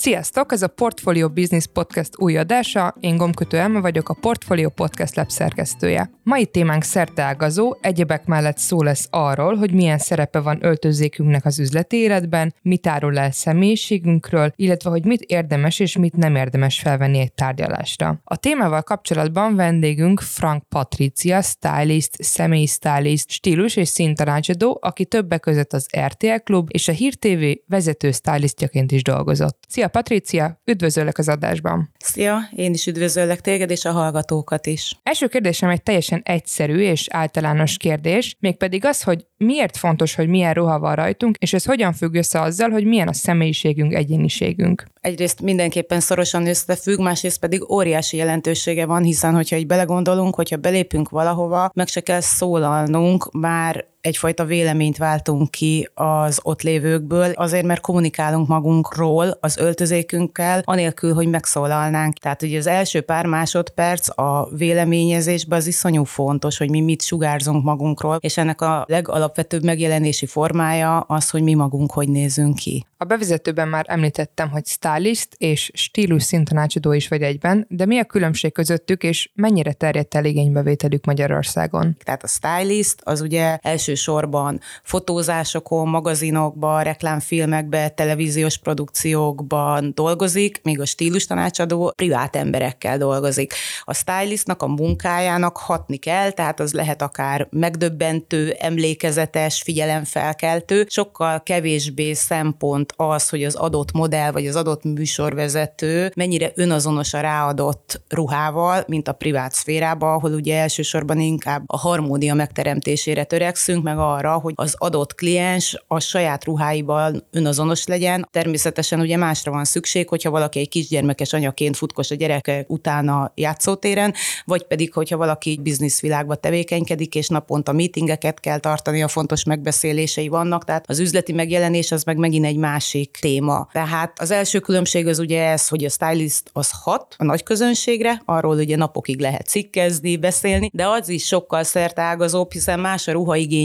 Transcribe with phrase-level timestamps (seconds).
[0.00, 0.52] Sziasztok!
[0.52, 2.94] Ez a Portfolio Business Podcast új adása.
[3.00, 6.10] Én Gomkötő Elme vagyok, a Portfolio Podcast Lab szerkesztője.
[6.22, 11.96] Mai témánk szerteágazó, egyebek mellett szó lesz arról, hogy milyen szerepe van öltözékünknek az üzleti
[11.96, 17.32] életben, mit árul el személyiségünkről, illetve hogy mit érdemes és mit nem érdemes felvenni egy
[17.32, 18.20] tárgyalásra.
[18.24, 25.72] A témával kapcsolatban vendégünk Frank Patricia, stylist, személyi stylist, stílus és színtanácsadó, aki többek között
[25.72, 29.58] az RTL Klub és a Hír TV vezető stylistjaként is dolgozott.
[29.68, 31.90] Szia Patricia, üdvözöllek az adásban.
[31.98, 35.00] Szia, én is üdvözöllek téged és a hallgatókat is.
[35.02, 40.54] Első kérdésem egy teljesen egyszerű és általános kérdés, mégpedig az, hogy miért fontos, hogy milyen
[40.54, 44.84] ruha van rajtunk, és ez hogyan függ össze azzal, hogy milyen a személyiségünk, egyéniségünk.
[45.00, 51.08] Egyrészt mindenképpen szorosan összefügg, másrészt pedig óriási jelentősége van, hiszen hogyha így belegondolunk, hogyha belépünk
[51.08, 57.80] valahova, meg se kell szólalnunk, már egyfajta véleményt váltunk ki az ott lévőkből, azért mert
[57.80, 62.18] kommunikálunk magunkról az öltözékünkkel, anélkül, hogy megszólalnánk.
[62.18, 67.64] Tehát ugye az első pár másodperc a véleményezésben az iszonyú fontos, hogy mi mit sugárzunk
[67.64, 72.86] magunkról, és ennek a legalapvetőbb megjelenési formája az, hogy mi magunk hogy nézünk ki.
[72.96, 78.04] A bevezetőben már említettem, hogy stylist és stílus szintanácsadó is vagy egyben, de mi a
[78.04, 81.96] különbség közöttük, és mennyire terjedt el igénybevételük Magyarországon?
[82.04, 83.58] Tehát a stylist az ugye
[83.90, 93.54] elsősorban fotózásokon, magazinokban, reklámfilmekben, televíziós produkciókban dolgozik, míg a stílus tanácsadó privát emberekkel dolgozik.
[93.84, 102.12] A stylistnak a munkájának hatni kell, tehát az lehet akár megdöbbentő, emlékezetes, figyelemfelkeltő, sokkal kevésbé
[102.12, 108.84] szempont az, hogy az adott modell vagy az adott műsorvezető mennyire önazonos a ráadott ruhával,
[108.86, 114.52] mint a privát szférában, ahol ugye elsősorban inkább a harmónia megteremtésére törekszünk, meg arra, hogy
[114.56, 118.28] az adott kliens a saját ruháiban önazonos legyen.
[118.30, 124.14] Természetesen ugye másra van szükség, hogyha valaki egy kisgyermekes anyaként futkos a gyerekek utána játszótéren,
[124.44, 130.64] vagy pedig, hogyha valaki bizniszvilágba tevékenykedik, és naponta meetingeket kell tartani, a fontos megbeszélései vannak,
[130.64, 133.68] tehát az üzleti megjelenés az meg megint egy más másik téma.
[133.72, 138.22] Tehát az első különbség az ugye ez, hogy a stylist az hat a nagy közönségre,
[138.24, 143.12] arról ugye napokig lehet cikkezni, beszélni, de az is sokkal szertágazóbb, hiszen más a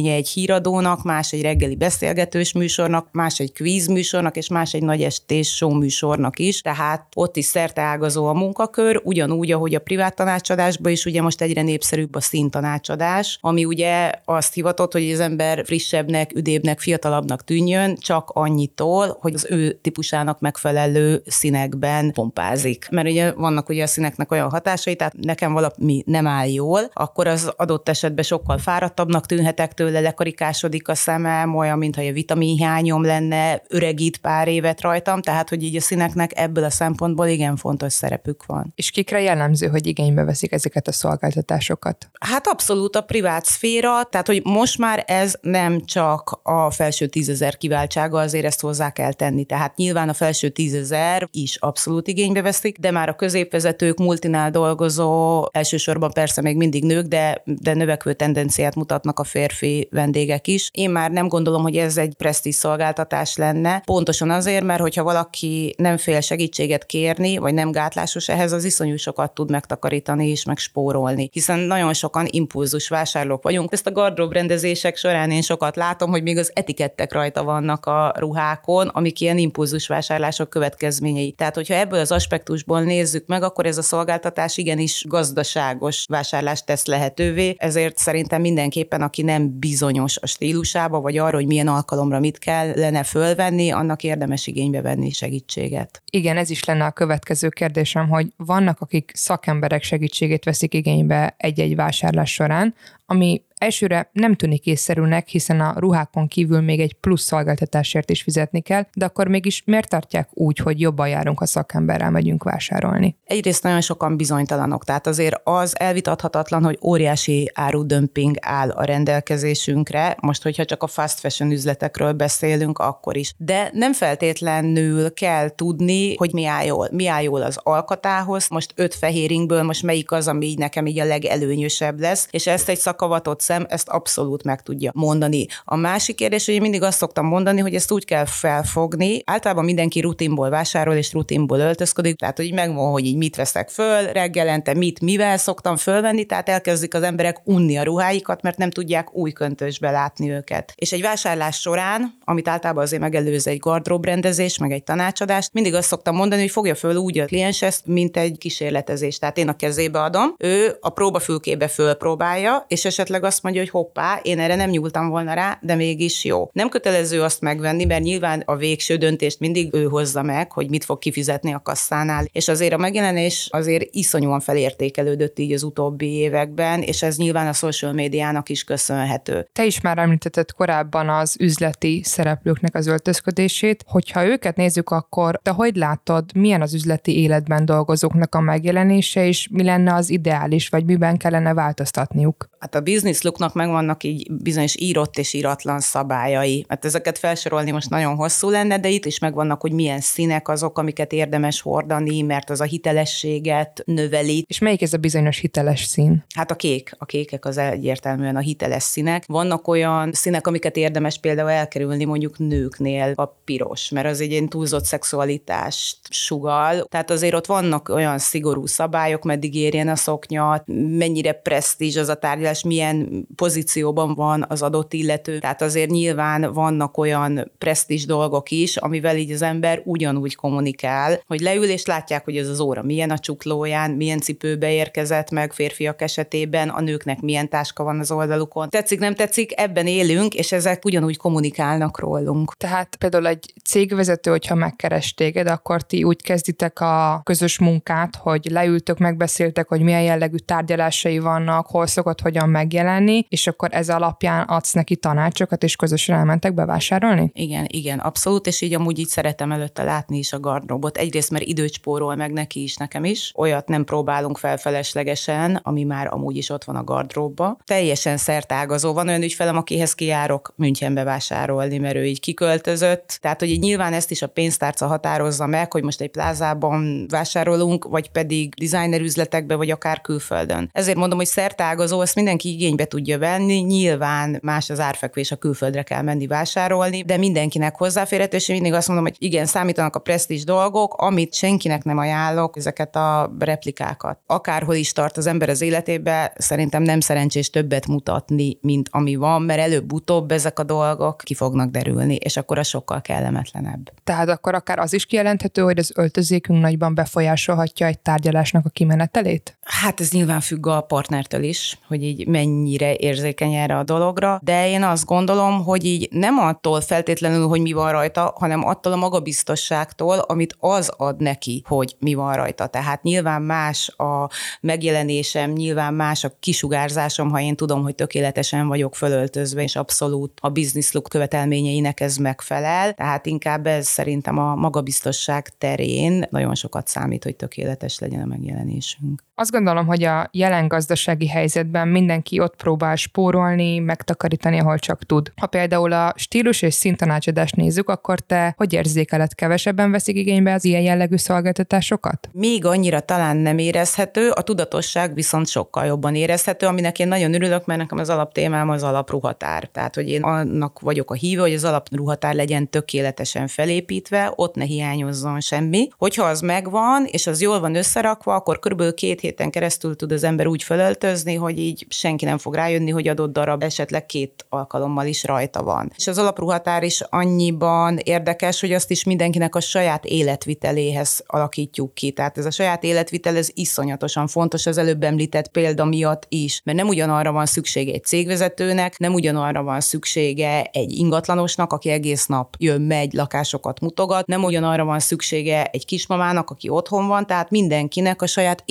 [0.05, 4.83] ruhaigénye egy híradónak, más egy reggeli beszélgetős műsornak, más egy kvíz műsornak, és más egy
[4.83, 6.61] nagy estés show műsornak is.
[6.61, 11.61] Tehát ott is szerteágazó a munkakör, ugyanúgy, ahogy a privát tanácsadásban is ugye most egyre
[11.61, 18.29] népszerűbb a színtanácsadás, ami ugye azt hivatott, hogy az ember frissebbnek, üdébbnek, fiatalabbnak tűnjön, csak
[18.33, 22.87] annyitól, hogy az ő típusának megfelelő színekben pompázik.
[22.91, 27.27] Mert ugye vannak ugye a színeknek olyan hatásai, tehát nekem valami nem áll jól, akkor
[27.27, 33.61] az adott esetben sokkal fáradtabbnak tűnhetek tőle, lekarikásodik a szemem, olyan, mintha a vitaminhiányom lenne,
[33.67, 38.45] öregít pár évet rajtam, tehát hogy így a színeknek ebből a szempontból igen fontos szerepük
[38.45, 38.71] van.
[38.75, 42.09] És kikre jellemző, hogy igénybe veszik ezeket a szolgáltatásokat?
[42.19, 47.57] Hát abszolút a privát szféra, tehát hogy most már ez nem csak a felső tízezer
[47.57, 49.45] kiváltsága, azért ezt hozzá kell tenni.
[49.45, 55.45] Tehát nyilván a felső tízezer is abszolút igénybe veszik, de már a középvezetők, multinál dolgozó,
[55.51, 60.69] elsősorban persze még mindig nők, de, de növekvő tendenciát mutatnak a férfi vendégek is.
[60.73, 65.75] Én már nem gondolom, hogy ez egy presztízs szolgáltatás lenne, pontosan azért, mert hogyha valaki
[65.77, 71.29] nem fél segítséget kérni, vagy nem gátlásos ehhez, az iszonyú sokat tud megtakarítani és megspórolni.
[71.31, 73.71] Hiszen nagyon sokan impulzus vásárlók vagyunk.
[73.71, 78.13] Ezt a gardrób rendezések során én sokat látom, hogy még az etikettek rajta vannak a
[78.17, 81.31] ruhákon, amik ilyen impulzus vásárlások következményei.
[81.31, 86.85] Tehát, hogyha ebből az aspektusból nézzük meg, akkor ez a szolgáltatás igenis gazdaságos vásárlást tesz
[86.85, 92.37] lehetővé, ezért szerintem mindenképpen, aki nem bizonyos a stílusába, vagy arra, hogy milyen alkalomra mit
[92.37, 96.01] kellene fölvenni, annak érdemes igénybe venni segítséget.
[96.09, 101.75] Igen, ez is lenne a következő kérdésem, hogy vannak, akik szakemberek segítségét veszik igénybe egy-egy
[101.75, 102.75] vásárlás során,
[103.05, 108.61] ami elsőre nem tűnik észszerűnek, hiszen a ruhákon kívül még egy plusz szolgáltatásért is fizetni
[108.61, 113.17] kell, de akkor mégis miért tartják úgy, hogy jobban járunk, a szakemberrel megyünk vásárolni?
[113.25, 120.43] Egyrészt nagyon sokan bizonytalanok, tehát azért az elvitathatatlan, hogy óriási árudömping áll a rendelkezésünkre, most,
[120.43, 123.33] hogyha csak a fast fashion üzletekről beszélünk, akkor is.
[123.37, 126.87] De nem feltétlenül kell tudni, hogy mi áll jól.
[126.91, 130.99] Mi áll jól az alkatához, most öt fehéringből most melyik az, ami így nekem így
[130.99, 135.45] a legelőnyösebb lesz, és ezt egy szakavatott szem ezt abszolút meg tudja mondani.
[135.63, 139.21] A másik kérdés, hogy én mindig azt szoktam mondani, hogy ezt úgy kell felfogni.
[139.25, 144.05] Általában mindenki rutinból vásárol és rutinból öltözködik, tehát hogy megmondom, hogy így mit veszek föl,
[144.11, 149.15] reggelente mit, mivel szoktam fölvenni, tehát elkezdik az emberek unni a ruháikat, mert nem tudják
[149.15, 150.73] új köntösbe látni őket.
[150.75, 155.87] És egy vásárlás során, amit általában azért megelőz egy gardróbrendezés, meg egy tanácsadás, mindig azt
[155.87, 159.17] szoktam mondani, hogy fogja föl úgy a kliens ezt, mint egy kísérletezés.
[159.17, 164.19] Tehát én a kezébe adom, ő a próbafülkébe fölpróbálja, és esetleg azt mondja, hogy hoppá,
[164.23, 166.49] én erre nem nyúltam volna rá, de mégis jó.
[166.53, 170.85] Nem kötelező azt megvenni, mert nyilván a végső döntést mindig ő hozza meg, hogy mit
[170.85, 172.25] fog kifizetni a kasszánál.
[172.31, 177.53] És azért a megjelenés azért iszonyúan felértékelődött így az utóbbi években, és ez nyilván a
[177.53, 179.47] social médiának is köszönhető.
[179.53, 183.83] Te is már említetted korábban az üzleti szereplőknek az öltözködését.
[183.87, 189.47] Hogyha őket nézzük, akkor te hogy látod, milyen az üzleti életben dolgozóknak a megjelenése, és
[189.51, 192.49] mi lenne az ideális, vagy miben kellene változtatniuk?
[192.59, 196.65] Hát a business looknak megvannak így bizonyos írott és íratlan szabályai.
[196.67, 200.77] Hát ezeket felsorolni most nagyon hosszú lenne, de itt is megvannak, hogy milyen színek azok,
[200.77, 204.45] amiket érdemes hordani, mert az a hitelességet növeli.
[204.47, 206.25] És melyik ez a bizonyos hiteles szín?
[206.35, 206.95] Hát a kék.
[206.97, 209.23] A kékek az egyértelműen a hiteles színek.
[209.27, 214.49] Vannak olyan színek, amiket érdemes például elkerülni mondjuk nőknél, a piros, mert az egy ilyen
[214.49, 216.83] túlzott szexualitást sugal.
[216.83, 220.63] Tehát azért ott vannak olyan szigorú szabályok, meddig érjen a szoknya,
[220.97, 225.39] mennyire presztízs az a tárgyalás, milyen pozícióban van az adott illető.
[225.39, 231.39] Tehát azért nyilván vannak olyan presztízs dolgok is, amivel így az ember ugyanúgy kommunikál, hogy
[231.39, 236.01] leül és látják, hogy ez az óra milyen a csuklóján, milyen cipőbe érkezett meg férfiak
[236.01, 238.69] esetében, a nőknek milyen táska van az oldalukon.
[238.69, 242.53] Tetszik, nem tetszik, ebben élünk, és ezek ugyanúgy kommunikálnak rólunk.
[242.57, 248.47] Tehát például egy cégvezető, hogyha megkeres téged, akkor ti úgy kezditek a közös munkát, hogy
[248.51, 254.47] leültök, megbeszéltek, hogy milyen jellegű tárgyalásai vannak, hol szokott hogyan megjelenni, és akkor ez alapján
[254.47, 257.31] adsz neki tanácsokat, és közösen elmentek bevásárolni?
[257.33, 260.97] Igen, igen, abszolút, és így amúgy így szeretem előtte látni is a gardróbot.
[260.97, 263.31] Egyrészt, mert időt spórol meg neki is, nekem is.
[263.35, 267.57] Olyat nem próbálunk fel feleslegesen, ami már amúgy is ott van a gardróbba.
[267.65, 268.93] Teljesen szertágazó.
[268.93, 273.17] Van olyan ügyfelem, akihez kijárok Münchenbe vásárolni, mert ő így kiköltözött.
[273.21, 277.85] Tehát, hogy így nyilván ezt is a pénztárca határozza meg, hogy most egy plázában vásárolunk,
[277.85, 280.69] vagy pedig designer üzletekbe, vagy akár külföldön.
[280.73, 283.57] Ezért mondom, hogy szertágazó, ezt mindenki igénybe tudja venni.
[283.57, 288.73] Nyilván más az árfekvés, a külföldre kell menni vásárolni, de mindenkinek hozzáférhető, és én mindig
[288.73, 294.19] azt mondom, hogy igen, számítanak a presztízs dolgok, amit senkinek nem ajánlok, ezeket a replikákat.
[294.25, 299.41] Akárhol is tart az ember az életébe, szerintem nem szerencsés többet mutatni, mint ami van,
[299.41, 303.91] mert előbb-utóbb ezek a dolgok ki fognak derülni, és akkor a sokkal kellemetlenebb.
[304.03, 309.57] Tehát akkor akár az is kijelenthető, hogy az öltözékünk nagyban befolyásolhatja egy tárgyalásnak a kimenetelét?
[309.61, 314.69] Hát ez nyilván függ a partnertől is, hogy így mennyire érzékeny erre a dologra, de
[314.69, 318.95] én azt gondolom, hogy így nem attól feltétlenül, hogy mi van rajta, hanem attól a
[318.95, 322.67] magabiztosságtól, amit az ad neki, hogy mi van rajta.
[322.67, 324.29] Tehát nyilván más a
[324.61, 330.49] megjelenésem, nyilván más a kisugárzásom, ha én tudom, hogy tökéletesen vagyok fölöltözve, és abszolút a
[330.49, 332.93] business look követelményeinek ez megfelel.
[332.93, 339.23] Tehát inkább ez szerintem a magabiztosság terén nagyon sokat számít, hogy tökéletes legyen a megjelenésünk.
[339.37, 345.31] Azt gondolom, hogy a jelen gazdasági helyzetben mindenki ott próbál spórolni, megtakarítani, ahol csak tud.
[345.35, 350.65] Ha például a stílus és szintanácsadást nézzük, akkor te hogy érzékeled, kevesebben veszik igénybe az
[350.65, 352.29] ilyen jellegű szolgáltatásokat?
[352.31, 357.65] Még annyira talán nem érezhető, a tudatosság viszont sokkal jobban érezhető, aminek én nagyon örülök,
[357.65, 359.69] mert nekem az alaptémám az alapruhatár.
[359.71, 364.65] Tehát, hogy én annak vagyok a híve, hogy az alapruhatár legyen tökéletesen felépítve, ott ne
[364.65, 365.87] hiányozzon semmi.
[365.97, 370.23] Hogyha az megvan, és az jól van összerakva, akkor körülbelül két héten keresztül tud az
[370.23, 375.05] ember úgy felöltözni, hogy így senki nem fog rájönni, hogy adott darab esetleg két alkalommal
[375.05, 375.91] is rajta van.
[375.95, 382.11] És az alapruhatár is annyiban érdekes, hogy azt is mindenkinek a saját életviteléhez alakítjuk ki.
[382.11, 386.77] Tehát ez a saját életvitel, ez iszonyatosan fontos az előbb említett példa miatt is, mert
[386.77, 392.55] nem ugyanarra van szüksége egy cégvezetőnek, nem ugyanarra van szüksége egy ingatlanosnak, aki egész nap
[392.57, 398.21] jön, megy, lakásokat mutogat, nem ugyanarra van szüksége egy kismamának, aki otthon van, tehát mindenkinek
[398.21, 398.63] a saját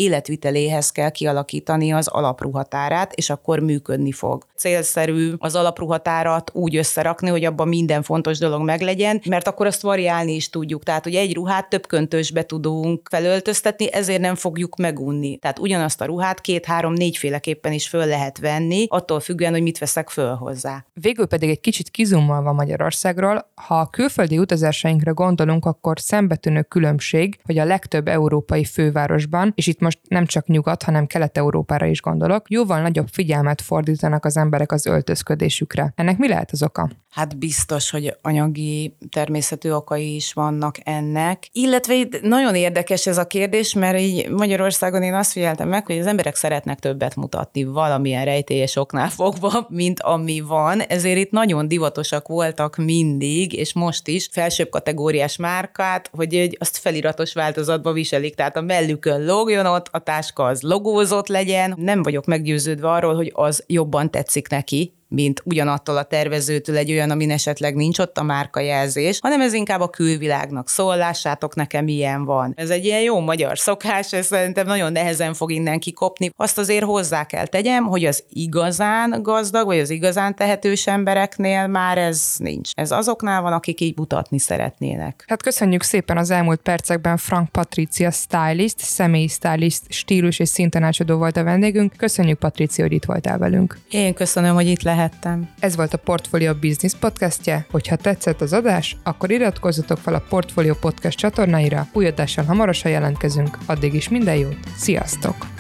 [0.45, 4.47] életviteléhez kell kialakítani az alapruhatárát, és akkor működni fog.
[4.57, 10.35] Célszerű az alapruhatárat úgy összerakni, hogy abban minden fontos dolog meglegyen, mert akkor azt variálni
[10.35, 10.83] is tudjuk.
[10.83, 15.37] Tehát, hogy egy ruhát több köntösbe tudunk felöltöztetni, ezért nem fogjuk megunni.
[15.37, 20.09] Tehát ugyanazt a ruhát két-három-négy féleképpen is föl lehet venni, attól függően, hogy mit veszek
[20.09, 20.85] föl hozzá.
[20.95, 27.59] Végül pedig egy kicsit kizumolva Magyarországról, ha a külföldi utazásainkra gondolunk, akkor szembetűnő különbség, hogy
[27.59, 32.81] a legtöbb európai fővárosban, és itt most nem csak nyugat, hanem Kelet-Európára is gondolok, jóval
[32.81, 35.93] nagyobb figyelmet fordítanak az emberek az öltözködésükre.
[35.97, 36.91] Ennek mi lehet az oka?
[37.11, 41.49] Hát biztos, hogy anyagi természetű okai is vannak ennek.
[41.53, 45.99] Illetve itt nagyon érdekes ez a kérdés, mert így Magyarországon én azt figyeltem meg, hogy
[45.99, 51.69] az emberek szeretnek többet mutatni valamilyen rejtélyes oknál fogva, mint ami van, ezért itt nagyon
[51.69, 58.57] divatosak voltak mindig, és most is felsőbb kategóriás márkát, hogy azt feliratos változatba viselik, tehát
[58.57, 61.75] a mellükön logjon ott, a táska az logózott legyen.
[61.77, 67.11] Nem vagyok meggyőződve arról, hogy az jobban tetszik neki, mint ugyanattól a tervezőtől egy olyan,
[67.11, 72.25] amin esetleg nincs ott a márkajelzés, hanem ez inkább a külvilágnak szól, lássátok nekem ilyen
[72.25, 72.53] van.
[72.57, 76.31] Ez egy ilyen jó magyar szokás, ez szerintem nagyon nehezen fog innen kikopni.
[76.37, 81.99] Azt azért hozzá kell tegyem, hogy az igazán gazdag, vagy az igazán tehetős embereknél már
[81.99, 82.71] ez nincs.
[82.75, 85.25] Ez azoknál van, akik így mutatni szeretnének.
[85.27, 91.37] Hát köszönjük szépen az elmúlt percekben Frank Patricia stylist, személyi stylist, stílus és szintanácsadó volt
[91.37, 91.93] a vendégünk.
[91.97, 93.79] Köszönjük Patricia, hogy itt voltál velünk.
[93.91, 95.49] Én köszönöm, hogy itt lehet lehettem.
[95.59, 97.67] Ez volt a Portfolio Business podcastje.
[97.71, 101.87] Hogyha tetszett az adás, akkor iratkozzatok fel a Portfolio Podcast csatornáira.
[101.93, 103.59] Új adással hamarosan jelentkezünk.
[103.67, 104.59] Addig is minden jót.
[104.77, 105.54] Sziasztok!